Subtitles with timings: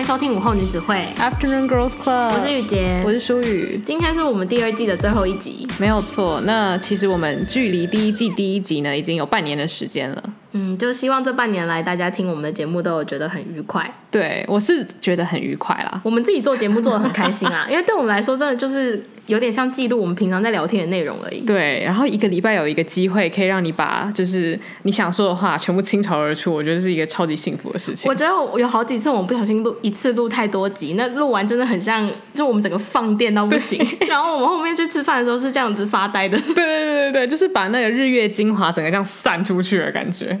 [0.00, 3.78] 欢迎收听午后女子会 Afternoon Girls Club，我是雨洁，我是舒雨。
[3.84, 6.40] 今天是我们第二季的最后一集，没有错。
[6.46, 10.22] 那其实我们距离第一季第一集呢，已经有半年的时间了。
[10.52, 13.94] 嗯，就希望这半年来大家听我们的节目都有觉得很愉快。
[14.10, 16.00] 对，我是觉得很愉快啦。
[16.02, 21.40] 我们自己做节目做的很开心啊，因为对我们来说，真的就是有点像记录我们平常在聊天的内容而已。
[21.42, 28.10] 对，然后一个礼拜有一个机会，可以让你把就是你想说的话全部倾巢而出，我觉得是一个超级幸福的事情。
[28.10, 33.78] 我觉得我有好几次我们不小心录一次录太多集，那录完真的很像就我们整个放电到不行。
[34.08, 36.36] 然后我们后面去吃饭的时候是这样子发呆的。
[36.38, 40.38] 对对对对对，就是把那个日月精华整个这样散出去的感觉。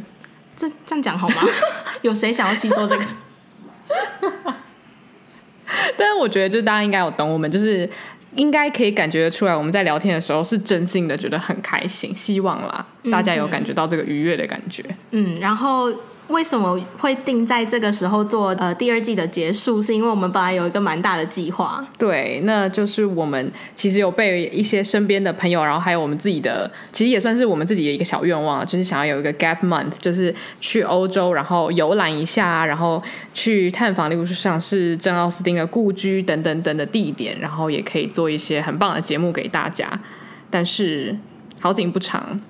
[0.56, 1.42] 这这样讲好吗？
[2.02, 3.04] 有谁想要吸收这个？
[5.96, 7.88] 但是我觉得，就是大家应该有懂我们，就是
[8.34, 12.14] 应该可以感觉得出来，我们在聊天的时候是真心的，觉得很开心。
[12.14, 14.84] 希望啦，大家有感觉到这个愉悦的感觉。
[15.10, 15.92] 嗯，然后。
[16.30, 19.82] 为什么会定在这个时候做呃第二季的结束？
[19.82, 21.84] 是因为我们本来有一个蛮大的计划。
[21.98, 33.02] 对，那就是我们其实有被一些身边的朋友，然后还有我们自己的，其实也算是我们自己的一个小愿望，就是想要有一个 gap month，就是去欧洲，然后游览一下，然后
[33.34, 39.90] 去探访，例如像是珍奥斯汀的故居等等等的地点，然后也可以做一些很棒的节目给大家。
[40.48, 41.16] 但是
[41.60, 42.40] 好景不长。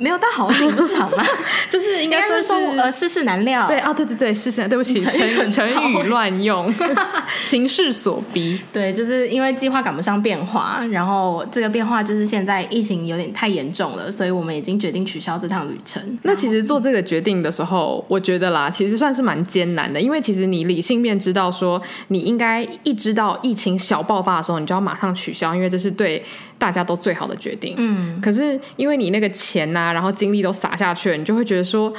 [0.00, 1.26] 没有到好景不长啊，
[1.68, 3.68] 就是应该说，是说呃世事难料。
[3.68, 6.74] 对啊，对对对，世事难，对不起，成语成语乱用，
[7.44, 8.58] 情势所逼。
[8.72, 16.02] 对，就是因为计划赶不上变化，然后这个变化就是现在疫情有点太严重了，所以我们已经决定取消这趟旅程。
[16.22, 26.24] 那其实做这个决定的时候，我觉得啦，其实算是蛮艰难的，因为其实你理性面知道说，你应该一知道疫情小爆发的时候，你就要马上取消，因为这是对
[26.60, 27.74] 大家都最好的决定。
[27.78, 29.92] 嗯，可是因为你那个钱呐、啊。
[29.92, 31.92] 然后精力都撒下去了，你就会觉得说，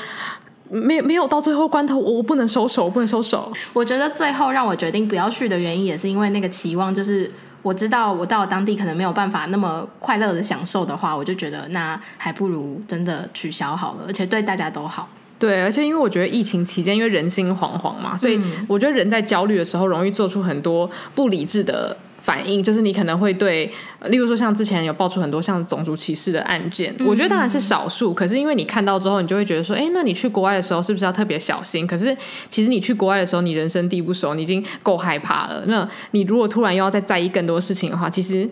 [0.69, 3.51] 没没有到最后关头，我不能收手，我不能收手。
[3.73, 7.29] 我觉得最后让我决定不要去的原因，也是因为那个期望，就是
[7.61, 15.09] 我知道我到了当地可能没有办法那么快乐的享受的话，我就觉得那还不如真的取消好了，而且对大家都好。
[15.37, 21.97] 对，而且因为我觉得疫情期间，因为人心惶惶嘛，所以我觉得人在焦虑的时候，容易做出很多不理智的。
[22.21, 23.71] 反应就是你可能会对，
[24.09, 31.87] 例如说像之前有爆出很多像种族歧视的案件，嗯、我觉得当然是少数，可是因为你看到之后，你就会觉得说，哎，那你去国外的时候是不是要特别小心？
[31.87, 32.15] 可是
[32.47, 35.63] 其实你去国外的时候，你人生地不熟，你已经够害怕了。
[35.65, 38.47] 那你如果突然又要再在意更多事情的话，其实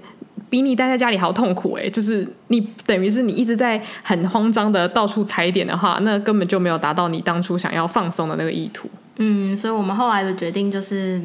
[0.50, 1.74] 比你待在家里还要痛苦。
[1.74, 8.90] 哎，就是你等于是你一直在很慌张的到处踩点的话，那根本就没有达到你当初想要放松的那个意图。
[9.18, 11.22] 嗯，所以我们后来的决定就是。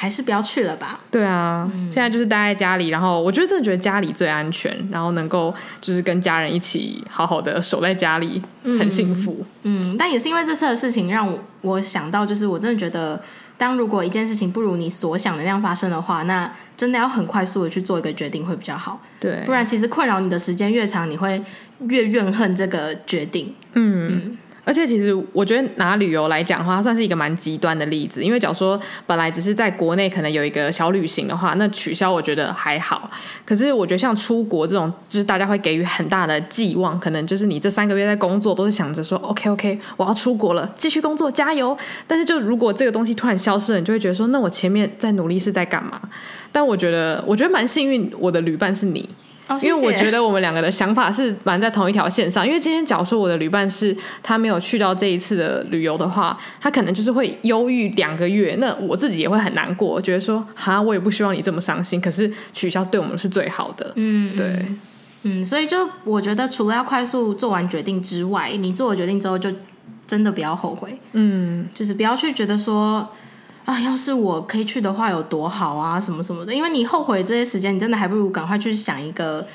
[0.00, 1.00] 还是不要去了吧。
[1.10, 9.44] 对啊，嗯、现在就是待在家里，然后我觉得真的觉得家里最安全，然后能够就是跟家人一起好好的守在家里，很幸福。
[9.64, 13.20] 嗯，嗯，但也是因为这次的事情，让我我想到，就是我真的觉得，
[13.56, 19.00] 当如果一件事情不如你所想的那样发生的话，那真的要很快速的去做一个决定会比较好。
[19.18, 21.42] 对，不然其实困扰你的时间越长，你会
[21.88, 23.52] 越怨恨这个决定。
[23.72, 24.08] 嗯。
[24.08, 24.38] 嗯
[24.68, 28.22] 而且其实我觉得拿旅游来讲的话，它算是一个蛮极端的例子。
[28.22, 33.10] 因为假如说本来只是在国内可能有一个小旅行的话，那取消我觉得还好。
[33.46, 41.74] 可是我觉得像出国这种，就是大家会给予很大的寄望，可能就是你这三个月在工作都是想着说 OK OK，我要出国了，继续工作，加油。
[42.06, 45.98] 但是就如果这个东西突然消失了，你就会觉得说，那我前面在努力是在干嘛？
[46.52, 49.08] 但我觉得我觉得蛮幸运，我的旅伴是你。
[49.62, 52.44] 因为我觉得我们两个的想法是蛮在同一条线上。
[52.46, 58.56] 因为今天假如说我的旅伴是他没有去到这一次的旅游的话，他可能就是会忧郁两个月。
[58.60, 62.00] 那我自己也会很难过，觉得说哈，我也不希望你这么伤心。
[62.00, 63.92] 可是取消对我们是最好的。
[63.96, 64.66] 嗯，对，
[65.22, 69.50] 嗯，所以就我觉得除了要快速做完决定之外，你做了决定之后就
[70.06, 70.98] 真的不要后悔。
[71.12, 73.08] 嗯，就是不要去觉得说。
[73.68, 76.54] 啊，要是我可以去的话有多好啊，什么什么的。
[76.54, 79.46] 因为你后悔这些时间，你真的还不如赶快去想一个，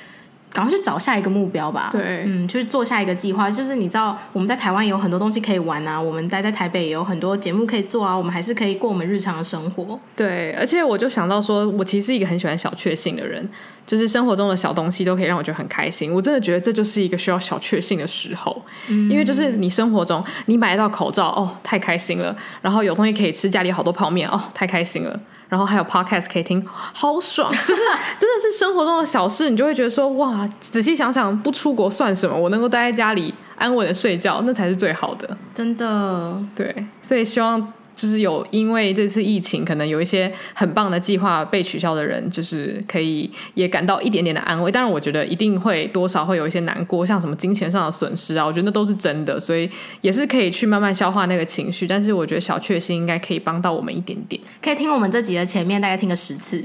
[0.54, 1.90] 赶快去找下一个目标吧。
[1.92, 3.52] 对，嗯，去做下一个计划。
[3.52, 10.00] 就是你知道，我们在台湾有很多东西可以玩啊，我们待在台北也有很多节目可以做啊，我们还是可以过我们日常的生活。
[10.16, 13.50] 对，而且我就想到说，我其实是一个很喜欢小确幸的人。
[13.86, 25.20] 就是生活中的小东西都可以让我觉得很开心，我真的觉得这就是一个需要小确幸的时候，嗯、因为就是你生活中你买到口罩哦，太开心了，然后有东西可以吃，家里好多泡面哦，太开心了，
[25.54, 27.82] 然后还有 podcast 可以听，好爽， 就是
[28.18, 37.72] 真的是生活中的小事，你就会觉得说哇，仔细想想不出国算什么，我能够待在家里安稳的睡觉，那才是最好的，真的，对，所以希望。
[37.96, 44.72] 就是有因为这次疫情，可能有一些很棒的计划被取消的人，就是可以也感到一点点的安慰。
[44.72, 49.70] 当然，我觉得一定会多少会有一些难过，像什么金钱上的损失啊，我觉得那都是真的，所以
[50.02, 51.88] 也是可以去慢慢消化那个情绪。
[51.88, 54.42] 但是，我觉得小确幸应该可以帮到我们一点点。
[54.62, 56.64] 可以听我们这集的前面，大概听个十次，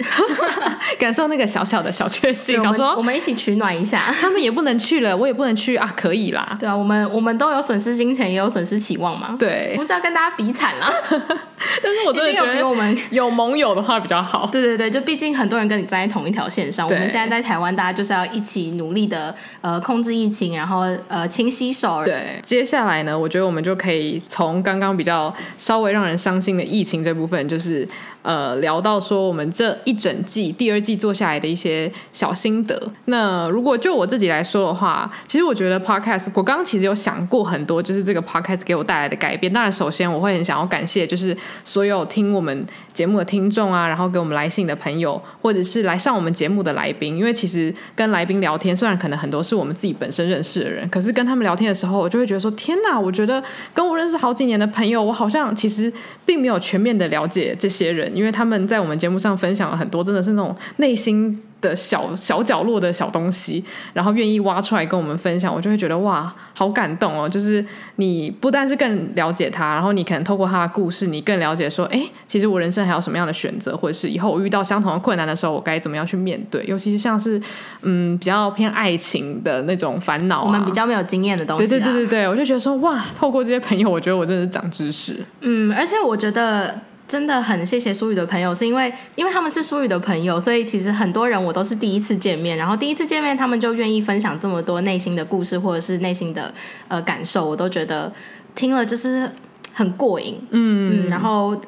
[0.99, 2.61] 感受那个小小的小确幸。
[2.63, 6.57] 想说我们一起取暖一下，他们也不能去了，我也不能去啊，可以啦。
[6.59, 9.37] 对啊，我们我们都有损失金钱，也有损失期望嘛。
[9.39, 10.93] 对，不是要跟大家比惨啦。
[11.83, 14.49] 但是我真的觉得我们 有盟友的话比较好。
[14.53, 16.87] 对对对，就毕竟很多人跟你站在同一条线上。
[16.87, 22.05] 我们现在在台湾，大家就是要一起努力的呃控制疫情，然后呃勤洗手。
[22.05, 27.87] 对，接下来呢，我觉得我们就可以从刚刚比较稍微让人伤心的疫情这部分，就是。
[28.29, 32.79] 呃，聊到说我们这一整季第二季做下来的一些小心得。
[33.07, 39.51] 那如果就我自己来说的话，其实我觉得 podcast，我刚刚其实有想过很多，就是这个 podcast 给我带来的改变。
[39.51, 41.35] 当然，首先我会很想要感谢，就是
[41.65, 47.17] 所有听我们节目的听众啊，然后给我们来信的朋友，或者是来上我们节目的来宾。
[47.17, 53.43] 因为其实跟来宾聊天，虽然可能很多是我们自己本身认识的人，可是跟他们聊天的时候，我就会觉得说，天哪，我觉得
[53.73, 55.91] 跟我认识好几年的朋友，我好像其实
[56.27, 58.18] 并没有全面的了解这些人。
[58.19, 67.29] 因为他们在我们节目上分享了很多，真的是那种内心的小小角落的小东西，然后愿意挖出来跟我们分享，我就会觉得哇，好感动哦！
[67.29, 67.65] 就是
[67.97, 76.65] 你不但是更了解他，然后你可能透过他的故事，你更了解说，哎，其实我人生还有什么样的选择，或者是以后我遇到相同的困难的时候，我该怎么样去面对？
[76.67, 77.41] 尤其是像是
[77.83, 85.17] 嗯比较偏爱情的那种烦恼啊，我们比较没有经验的东西啊，对对对对对，我就觉得说哇，透过这些朋友，我觉得我真的是长知识。
[85.41, 86.83] 嗯，而且我觉得。
[87.09, 96.53] 真的很谢谢苏宇的朋友，是因为因为他们是苏宇的朋友，所以其实很多人我都是第一次见面，然后第一次见面他们就愿意分享这么多内心的故事或者是内心的
[96.87, 98.13] 呃感受，我都觉得
[98.55, 99.33] 听了就是
[99.73, 101.59] 很过瘾，嗯，嗯，然后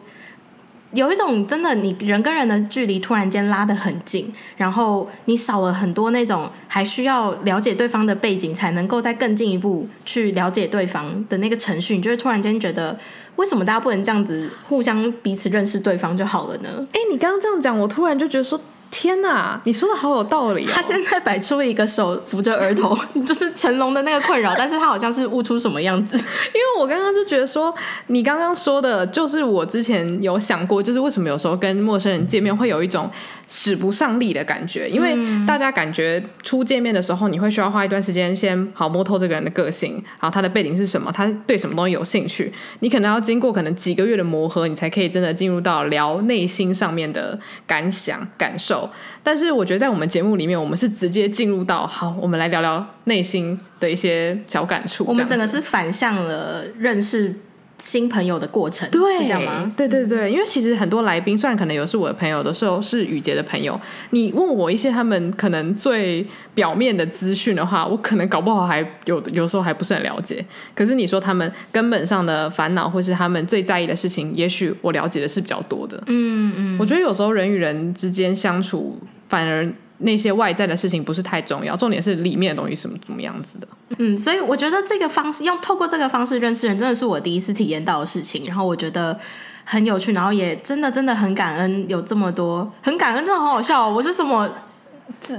[0.93, 12.99] 有一种真的你人跟人的距离突然间拉得很近，然后你少了很多那种还需要了解对方的背景才能够再更进一步去了解对方的那个程序，你就会突然间觉得。
[13.37, 16.87] 为什么大家不能这样子互相彼此认识对方就好了呢？
[16.93, 18.61] 哎，你刚刚这样讲，我突然就觉得说。
[18.91, 20.71] 天哪，你说的好有道理哦！
[20.75, 26.17] 他现在摆出了一个手扶着额头， 就是成龙的那个困扰，但是他好像是悟出什么样子。
[26.17, 26.23] 因
[26.55, 27.73] 为我刚刚就觉得说，
[28.09, 33.09] 你刚刚说的，就是我之前有想过，就是为什么有时候跟陌生人见面会有一种
[33.47, 35.17] 使不上力的感觉，因为
[35.47, 47.39] 大家感觉初见面的时候，你会需要花一段时间先好摸透这个人的个性，然后他的背景是什么，他对什么东西有兴趣，你可能要经过可能几个月的磨合，你才可以真的进入到聊内心上面的
[47.69, 48.80] 感想感受。
[49.23, 55.05] 但是我觉得在我们节目里面，我们是直接进入到好，我们来聊聊内心的一些小感触。
[55.07, 57.35] 我们整个是反向了认识
[57.81, 59.73] 新朋友的过程，对，是这样吗？
[59.77, 63.79] 对对对，因为其实很多来宾，虽然可能有是我的朋友的时候，是雨洁的朋友，
[64.11, 66.25] 你问我一些他们可能最
[66.55, 70.45] 表面的资讯的话，我可能搞不好还有有时候还不是很了解。
[70.75, 75.97] 可是你说他们根本上的烦恼，或是他们最在意的事情，也许我了解的是比较多的。
[76.07, 78.99] 嗯嗯，我觉得有时候人与人之间相处，
[79.29, 79.67] 反而。
[80.01, 83.69] 那些外在的事情不是太重要，重点是里面的东西什么怎么样子的。
[83.99, 88.47] 嗯，所以我觉得这个方式用透过这个方式认识人，真的是我第一次体验到的事情。
[88.47, 89.19] 然后我觉得
[89.65, 93.89] 很有趣，然后也真的真的很感恩有这么多，很感恩，真的好好笑。
[93.89, 94.49] 我是什么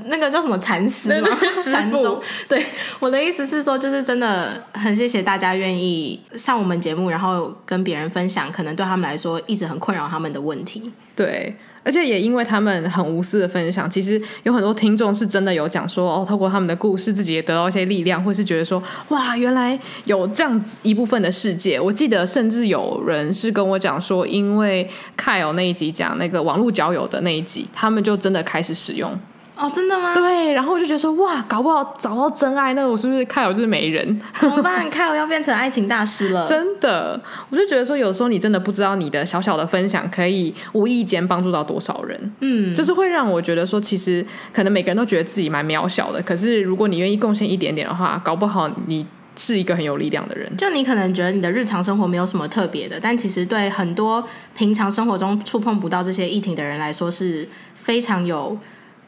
[0.06, 1.29] 那个叫什么禅师吗？
[1.65, 2.21] 禅宗。
[2.47, 2.63] 对，
[3.00, 10.91] 我的意思是说，就是真的很谢谢大家愿意上我们节目，然后跟别人分享，可能对他们来说一直很困扰他们的问题。
[11.15, 11.55] 对。
[11.84, 21.79] 而且也因为他们很无私的分享，其实有很多听众是真的有讲说哦，透过他们的故事，自己也得到一些力量，或是觉得说哇，原来有这样子一部分的世界。
[21.79, 29.19] 我记得甚至有人是跟我讲说，因为 Kyle 那一集讲那个网络交友的那一集，他们就真的开始使用。
[29.62, 30.12] 哦，真的吗？
[30.15, 34.20] 对，然后我就觉得说，哇，搞不好找到真爱，那我是不是凯尔就是没人？
[34.39, 34.89] 怎么办？
[34.89, 36.44] 凯尔要变成爱情大师了？
[36.48, 42.34] 真的，我就觉得说，有时候你真的不知道你的小小的分享可以无意间帮助到多少人。
[42.39, 50.51] 嗯，就是会让我觉得说，其实可能每个人都觉得自己蛮渺小的，可是如果你愿意贡献一点点的话，搞不好你是一个很有力量的人。
[50.58, 54.27] 就你可能觉得你的日常生活没有什么特别的，但其实对很多
[54.58, 58.58] 平常生活中触碰不到这些议题的人来说，是非常有。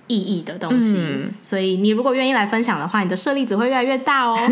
[0.08, 4.38] 意义的东西，嗯，所以你如果愿意来分享的话，你的舍利子会越来越大哦。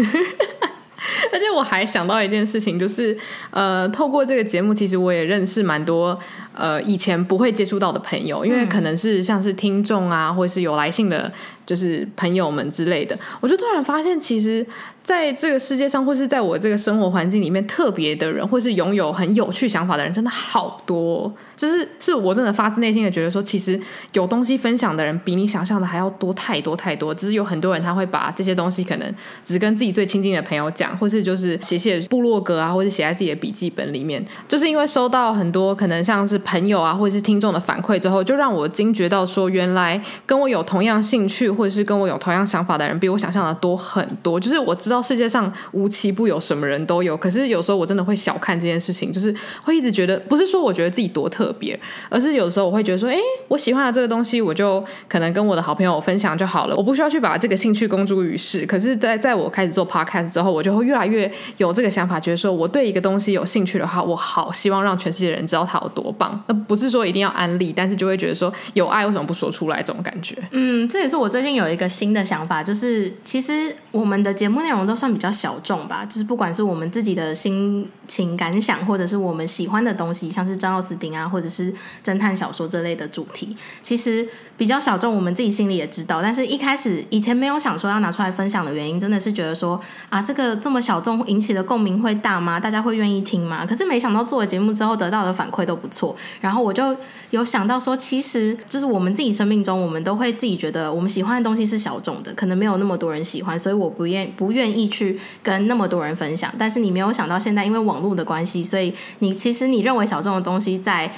[1.33, 3.17] 而且我还想到一件事情，就是
[3.49, 6.17] 呃，透过这个节目，其实我也认识蛮多
[6.53, 11.31] 呃以前不会接触到的朋友，因为可能是像是听众啊，或者是有来信的。
[11.71, 14.67] 就是朋友们之类的，我就突然发现，其实
[15.01, 21.33] 在这个世界上，或是在我这个生活环境里面，特别的人，或是拥有很有趣想法的人，真的好多。
[21.55, 23.79] 就是是我真的发自内心的觉得说，其实
[24.11, 27.15] 有东西分享的人，比你想象的还要多太多太多。
[27.15, 34.21] 只是有很多人他会把这些东西，可能只跟自己最亲近的朋友讲，或是就是写写部落格啊，或是写在自己的笔记本里面。
[34.49, 44.39] 就是因为收到很多可能像是朋友啊，或者是听众的反馈之后，就让我惊觉到说，原来跟我有同样兴趣，或者是跟我有同样想法的人，比我想象的多很多。
[44.39, 47.15] 就是我知道世界上无奇不有，什么人都有。
[47.15, 53.15] 可是有时候我真的会小看这件事情，就是会一直觉得，不是说我觉得自己多特别，而是有时候我会觉得说，哎，
[53.47, 58.65] 我喜欢的这个东西，我就可能跟我的好朋友分享就好了，我不需要去把这个兴趣公诸于世。
[58.65, 66.43] 可是，在在我开始做 podcast 之后，我就会越来越有这个想法，觉得说我对一个东西有兴趣的话，我好希望让全世界人知道它有多棒。
[66.47, 70.35] 那不是说一定要安利，但是就会觉得说有爱为什么不说出来这种感觉。
[70.51, 86.21] 嗯，这也是我最最近有一个新的想法，就是其实我们的节目内容都算比较小众吧，就是不管是我们自己的心情感想，或者是我们喜欢的东西，像是张奥斯汀啊，或者是侦探小说这类的主题，其实比较小众，我们自己心里也知道。
[86.21, 92.59] 但是一开始以前没有想说要拿出来分享的原因，真的是觉得说啊，这个这么小众引起的共鸣会大吗？
[92.59, 93.65] 大家会愿意听吗？
[93.65, 96.95] 可是没想到做了节目之后得到的反馈都不错，然后我就
[97.31, 106.53] 有想到说，其实就是我们自己生命中，我们都会自己觉得我们喜欢的东西是小众的，可能没有那么多人喜欢，所以我不愿不愿意去跟那么多人分享。
[106.57, 111.11] 但是你没有想到，现在因为网络的关系，所以你其实你认为小众的东西在。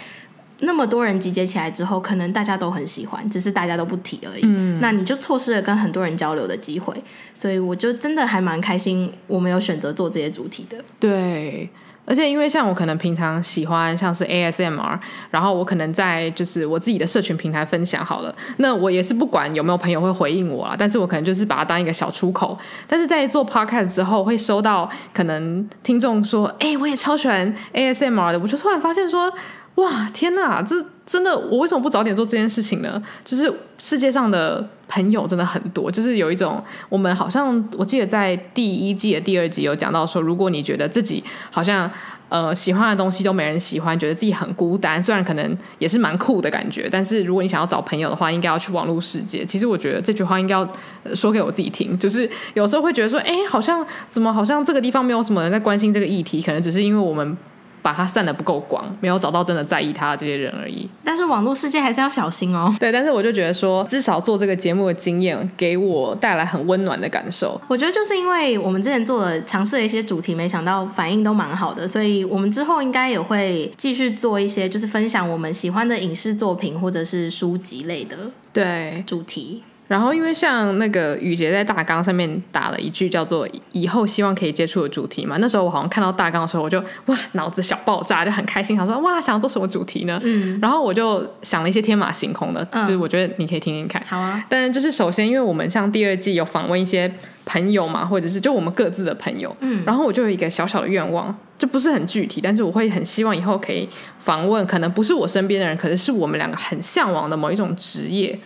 [0.60, 4.43] 那么多人集结起来之后，可能大家都很喜欢，只是大家都不提而已。
[4.43, 6.96] 嗯，那你就错失了跟很多人交流的机会。
[7.34, 10.77] 所以我就真的还蛮开心，我没有选择做这些主题的。
[11.01, 11.70] 对，
[12.05, 15.00] 而且因为像我可能平常喜欢像是 ASMR，
[15.31, 22.57] 然后我可能在就是我自己的社群平台分享好了，那我也是不管有没有朋友会回应我啊，但是我可能就是把它当一个小出口。
[22.88, 29.31] 但是在做 Podcast 之后，会收到可能听众说：“哎、我也超喜欢 ASMR 的。”我就突然发现说。
[29.75, 30.62] 哇，天哪！
[30.62, 33.01] 这真的，我为什么不早点做这件事情呢？
[33.25, 34.63] 就是世界上的
[34.94, 41.90] 朋友真的很多，就是有一种我们好像，我记得在第一季的第二集有讲到说，如果你觉得自己好像
[42.30, 49.44] 呃喜欢的东西都没人喜欢，觉得自己很孤单，虽然可能也是蛮酷的感觉，但是如果你想要找朋友的话，应该要去网络世界。
[49.44, 50.68] 其实我觉得这句话应该要
[51.16, 57.36] 说给我自己听，就是有时候会觉得说，哎，好像怎么好像这个地方没有什么人在关心这个议题，可能只是因为我们。
[57.84, 60.90] 把它散的不够广，没有找到真的在意他的这些人而已。
[61.04, 62.74] 但是网络世界还是要小心哦。
[62.80, 67.60] 对，但是我就觉得说，至少做这个节目的经验给我带来很温暖的感受。
[67.68, 78.16] 我觉得就是因为我们之前做了尝试了一些主题，没想到反应都蛮好的，所以我们之后应该也会继续做一些，就是分享我们喜欢的影视作品或者是书籍类的
[78.54, 79.62] 对主题。
[79.90, 90.20] 然后，因为像那个雨洁在大纲上面打了一句叫做“以后希望可以接触的主题”嘛，那时候我好像看到大纲的时候，我就哇脑子小爆炸，就很开心，想说哇想要做什么主题呢？
[90.24, 94.02] 嗯，然后我就想了一些天马行空的，嗯、就是我觉得你可以听听看。
[94.08, 97.13] 好啊，但就是首先，因为我们像第二季有访问一些
[97.46, 103.88] 朋友嘛，或者是就我们各自的朋友，嗯，然后我就有一个小小的愿望，就不是很具体，但是我会很希望以后可以
[104.20, 108.40] 访问，可能不是我身边的人，可能是我们两个很向往的某一种职业。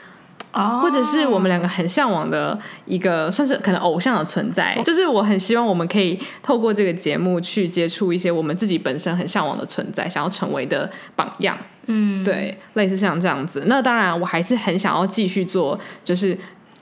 [0.82, 11.58] 或者是我们两个很向往的一个，算是可能偶像的存在，就是我很希望我们可以透过这个节目去接触一些我们自己本身很向往的存在，想要成为的榜样。
[11.86, 13.64] 嗯，对，类似像这样子。
[13.68, 16.38] 那当然，我还是很想要继续做，就是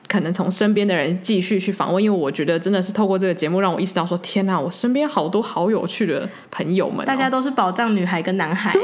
[0.08, 8.72] 可能从身边的人继续去访问，因为我觉得真的是透过这个节目让我意识到说，天哪，我身边好多好有趣的朋友们哦，大家都是宝藏女孩跟男孩。
[8.74, 8.82] 对，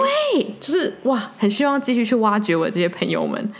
[0.59, 3.51] 就是哇，很希望继续去挖掘我这些朋友们。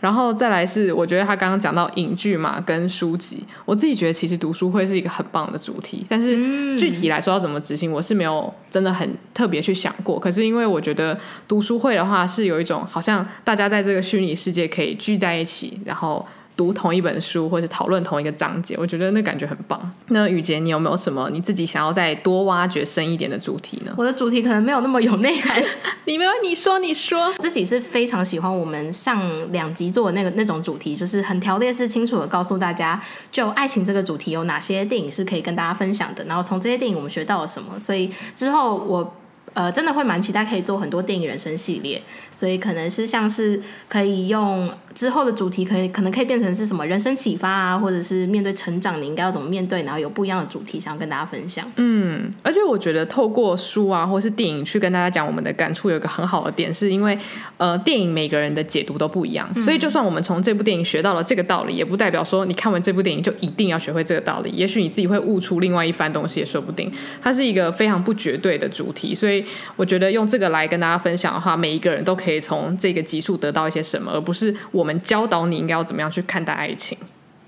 [0.00, 10.18] 然后再来是，我觉得他刚刚讲到影剧嘛，跟书籍，我自己觉得其实读书会是一个很棒的主题，但是具体来说要怎么执行，我是没有真的很特别去想过。
[10.18, 16.26] 可是因为我觉得读书会的话，是有一种好像大家在这个虚拟世界可以聚在一起，然后。
[16.60, 19.80] 读同一本书，或者讨论同一个章节，我觉得那感觉很棒。
[20.08, 23.94] 那雨杰，你有没有什么你自己想要再多挖掘深一点的主题呢？
[23.96, 25.58] 我的主题可能没有那么有内涵。
[26.04, 27.32] 你没有，你说，你说。
[27.38, 33.02] 自己是非常喜欢我们上两集做的那个那种主题，就是很条列式、清楚的告诉大家，
[33.32, 37.78] 就爱情这个主题有哪些电影是可以跟大家分享的，然后从这些电影我们学到了什么。
[37.78, 39.14] 所以之后我。
[39.52, 51.70] 呃，真的会蛮期待可以做很多电影人生系列，所以可能是像是可以用之后的主题，可以可能可以变成是什么人生启发啊，或者是面对成长，你应该要怎么面对，然后有不一样的主题想要跟大家分享。
[51.76, 57.18] 嗯，而且我觉得透过书啊，或是电影去跟大家讲我们的感触，有一个很好的点，是因为
[57.56, 66.92] 呃，电影每个人的解读都不一样，嗯、所以就算我们从这部电影学到了这个道理，也不代表说你看完这部电影就一定要学会这个道理，也许你自己会悟出另外一番东西也说不定。
[67.20, 69.39] 它是一个非常不绝对的主题，所以。
[69.76, 76.96] 我觉得用这个来跟大家分享的话，每一个人都可以从这个集数得到一些什么，而不是我们教导你应该要怎么样去看待爱情。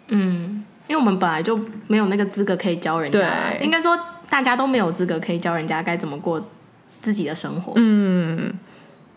[0.08, 6.50] 嗯，因为我们本来就没有那个资格可以教人家，对，应该说大家都没有资格可以教人家该怎么过
[7.00, 7.72] 自己的生活。
[7.76, 8.52] 嗯，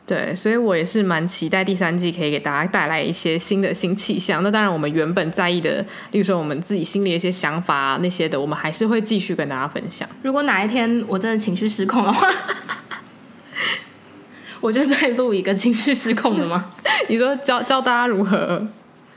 [0.06, 4.42] 对，所以我也是蛮期待第三季可以给大家带来一些新的新气象。
[4.42, 10.08] 那当然，我们原本在意的，例如说我们自己心里的一些想法啊，那些的，我们还是会继续跟大家分享。
[10.22, 12.30] 如果哪一天我真的情绪失控的话。
[14.66, 16.66] 我就在录一个情绪失控的吗？
[17.08, 18.66] 你说教教大家如何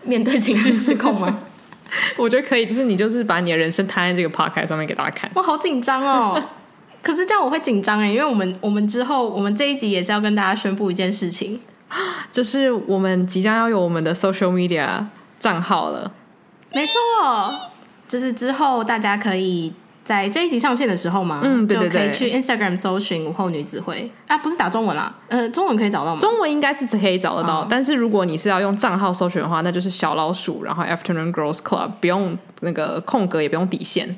[0.05, 1.39] 面对情绪失控吗？
[2.19, 5.31] 我觉得可以，就是你就是把你的人生摊在这个 podcast 上面给大家看。
[5.37, 6.43] 哇，好紧张哦！
[7.03, 11.59] 可是这样我会紧张哎，因为我们我们之后我们这一集也是要跟大家宣布一件事情，
[12.31, 15.03] 就是我们即将要有我们的 social media
[15.41, 16.13] 账号了。
[16.75, 16.93] 没错，
[18.07, 19.73] 就是之后大家可以。
[20.09, 26.19] 在这一集上线的时候嘛，嗯，对对对，就可以去 Instagram 搜寻午后女子会啊，不是打中文啦，呃，中文可以找到吗？
[26.19, 34.17] 中文应该是可以找得到，哦、但是如果你是要用账号搜寻的话，那就是小老鼠，然后 Afternoon Girls Club，不用那个空格，也不用底线。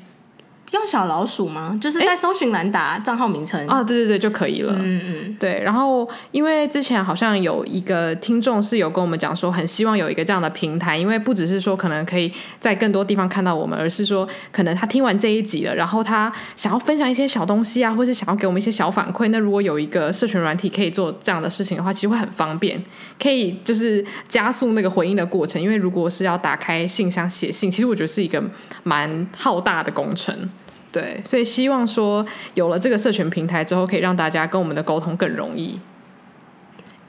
[0.71, 1.77] 用小老鼠吗？
[1.81, 4.73] 就是在搜寻栏打账号名称啊、对对对就可以了。
[4.79, 5.61] 嗯嗯，对。
[5.63, 19.27] 然后因为之前好像有一个听众是有跟我们讲说，很希望有一个这样的平台，因为不只是说可能可以在更多地方看到我们，而是说可能他听完这一集了，然后他想要分享一些小东西啊，或是想要给我们一些小反馈。
[19.27, 22.81] 那如果有一个社群软体可以做这样的事情的话，其实会很方便，
[23.21, 25.61] 可以就是加速那个回应的过程。
[25.61, 28.41] 因为如果是要打开信箱写信，其实我觉得是一个
[28.83, 30.49] 蛮浩大的工程。
[30.91, 35.79] 对，所以希望说有了这个社群平台之后，可以让大家跟我们的沟通更容易，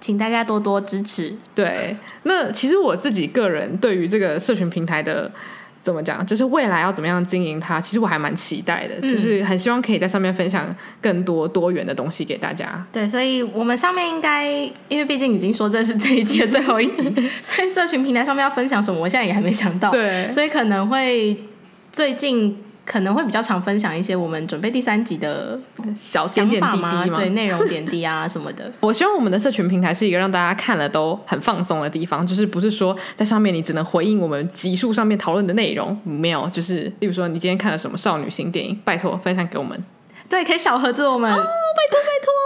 [0.00, 1.34] 请大家多多支持。
[1.52, 5.28] 对，那其实我自己个人对于这个社群平台的
[5.80, 12.86] 怎么讲，就是未来要怎么样经营它，其实我还蛮期待的，嗯、就是很希望可以在上面分享更多多元的东西给大家。
[12.92, 14.48] 对，所以我们上面应该，
[14.88, 17.12] 因为毕竟已经说这是这一季的最后一集，
[17.42, 19.90] 所以社群平台上面要分享什么，我现在也还没想到。
[19.90, 21.36] 对，所以可能会
[21.90, 22.56] 最近。
[22.84, 25.58] 可能会比较常分享一些我们准备第三集的
[25.96, 28.70] 小点点滴滴对，内容点滴啊什么的。
[28.80, 39.82] 我希望我们的社群平台是一个让大家看了都很放松的地方，就是不是说在上面你只能回应我们集数上面讨论的内容，没有，就是例如说你今天看了什么少女心电影，拜托分享给我们。
[40.28, 41.30] 对，可以小盒子我们。
[41.30, 42.41] 哦，拜托拜托。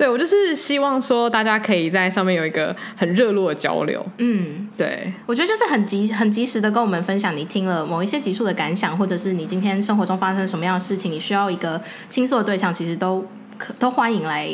[0.00, 4.02] 对，我就是希望说，大家可以在上面有一个很热络的交流。
[4.16, 13.22] 嗯，对，我觉得就是很及很及时的跟我们分享你听了某一些集数的感想，或者是你今天生活中发生什么样的事情，你需要一个倾诉的对象，其实都
[13.58, 14.48] 可都欢迎来。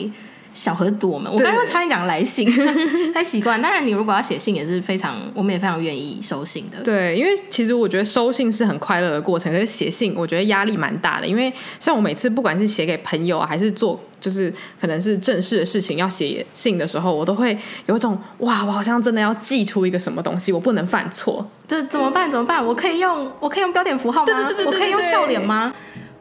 [0.53, 2.51] 小盒子，我们我刚刚差点讲来信，
[3.13, 3.61] 太习惯。
[3.61, 6.83] 当然，你如果要写信，也是非常，我们也非常愿意收信的。
[6.83, 11.27] 对，因为其实我觉得收信是很快乐的过程，可是写信我觉得压力蛮大的。
[11.27, 21.47] 因为像我每次不管是写给朋友，还是做就是可能是正式的事情要写信的时候，我都会有一种哇，我好像真的要寄出一个什么东西，我不能犯错。
[21.69, 22.29] 这怎么办？
[22.29, 22.65] 怎么办？
[22.65, 24.49] 我可以用我可以用标点符号吗？
[24.67, 25.73] 我可以用笑脸吗？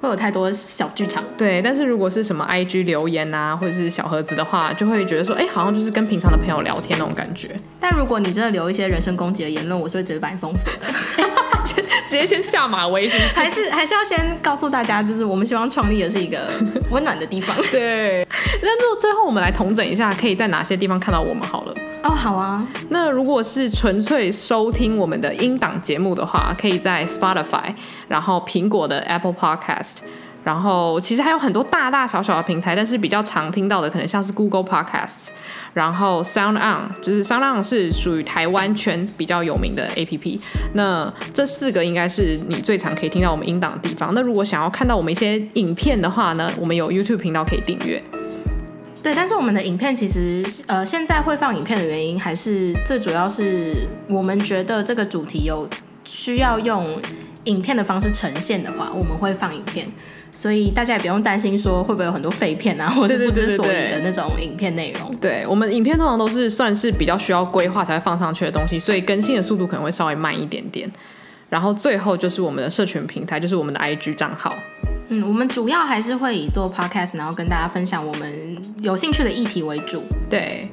[0.01, 1.59] 会有太多小剧场，对。
[1.63, 7.55] 但是如果是什么 IG 留言啊，或者是小盒子的话，就会觉得说，哎，好像就是跟平常的朋友聊天那种感觉。
[7.79, 10.85] 但如果你真的留一些人身攻击的言论，我是会直接把你封锁的，
[12.07, 13.35] 直接先下马威，是不 是？
[13.35, 16.49] 还是还是要先告诉大家，就是我们希望创立的是一个
[16.91, 17.55] 温暖的地方。
[17.71, 18.25] 对。
[18.61, 21.73] 那就最后我们来统整一下，可以在哪些地方看到我们好了。
[22.03, 22.65] 哦，好啊。
[22.89, 27.73] 那如果是纯粹收听我们的音档节目的话，可以在 Spotify，
[28.07, 29.97] 然后苹果的 Apple Podcast，
[30.45, 35.29] 然后其实还有很多大大小小的平台，但是比较常听到的可能像是 Google Podcasts，
[35.73, 40.39] 然后 Sound On，就是 Sound On 是属于台湾圈比较有名的 APP。
[40.73, 44.13] 那这四个应该是你最常可以听到我们音档的地方。
[44.13, 48.01] 那如果想要看到我们一些影片的话呢，我们有 YouTube 频道可以订阅。
[49.01, 55.67] 对，但是我们的影片其实，呃，现在会放影片的原因，还是最主要是我们觉得这个主题有
[56.03, 56.87] 需要用
[57.43, 59.87] 影片的方式呈现的话，我们会放影片，
[60.35, 65.15] 所以大家也不用担心说会不会有很多废片啊，或者是不知所以的那种影片内容。
[65.15, 70.91] 对，我们影片通常都是算是比较需要规划才会放上去的东西，所以更新的速度可能会稍微慢一点点。
[71.49, 74.53] 然后最后就是我们的社群平台，就是我们的 IG 账号。
[75.07, 80.03] 嗯，我们主要还是会以做 podcast，然后跟大家分享我们有兴趣的议题为主。
[80.29, 80.67] 对。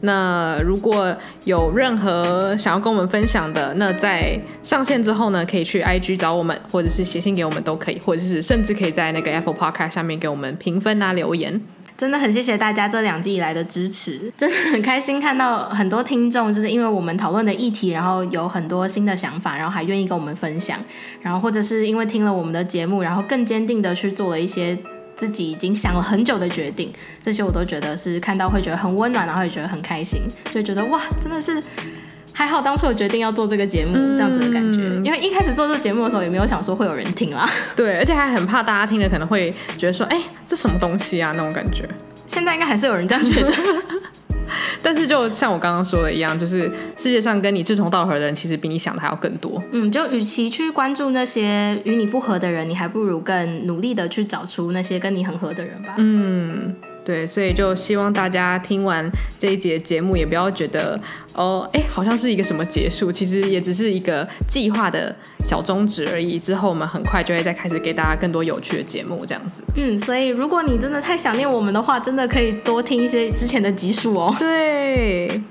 [0.00, 11.60] 那如果有任何想要跟我们分享的，那在上线之后呢，可以去 IG 找我们，或者是写信给我们都可以，或者是甚至可以在那个 Apple Podcast 下面给我们评分啊留言。
[11.96, 20.78] 真的很谢谢大家这两季以来的支持，真的很开心看到很多听众，就是因为我们讨论的议题，然后有很多新的想法，然后还愿意跟我们分享，
[21.22, 24.78] 然后或者是因为听了我们的节目，然后更坚定的去做了一些。
[25.18, 31.60] 自己已经想了很久的决定，这些我都觉得是看到会觉得很温暖，然后也觉得很开心，就觉得哇，真的是
[32.32, 34.82] 还好当初我决定要做这个节目，这样子的感觉。
[34.82, 41.88] 嗯、因为一开始做这个节目的时候也没有想说会有人听啦，对，而且还很怕大家听了可能会觉得说，哎，这什么东西啊那种感觉。
[42.28, 43.52] 现在应该还是有人这样觉得。
[44.82, 49.62] 但是就像我刚刚说的一样，就是世界上跟你志同道合的人，其实比你想的还要更多。
[49.72, 55.94] 嗯，就与其去关注那些与你不合的人，你还不如更努力的去找出那些跟你很合的人吧。
[55.98, 56.74] 嗯。
[57.08, 61.00] 对，所以就希望大家听完这一节节目，也不要觉得
[61.32, 66.38] 哦，哎，好像是一个什么结束，其实也只是一个计划的小终止而已。
[66.38, 69.62] 之后我们很快就会再开始给大家更多有趣的节目，这样子。
[69.74, 74.36] 嗯，所以如果你真的太想念我们的话，真的可以多听一些之前的集数哦。
[74.38, 75.42] 对，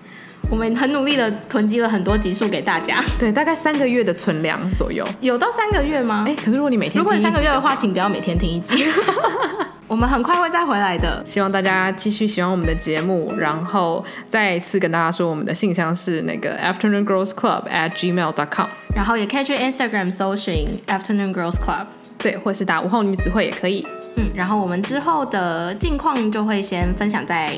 [0.52, 3.04] 我们很努力的囤积了很多集数给大家。
[3.18, 5.04] 对，大概三个月的存粮左右。
[5.22, 6.24] 有到三个月吗？
[6.28, 8.76] 哎，可是如果你每天，如果你三个月的话，请不要每天听一集。
[9.88, 21.86] 我们很快会再回来的，希望大家继续喜欢我们的节目，然后再一次跟大家说，我们的信箱是那个 Afternoon Girls Club at gmail dot com，然后也可以去 Instagram 搜寻 Afternoon Girls Club，
[22.18, 27.56] 对，或是打午后女子会也可以，嗯，然后我们之后的近况就会先分享在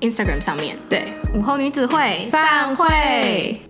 [0.00, 3.60] Instagram 上面，对，午后女子会散会。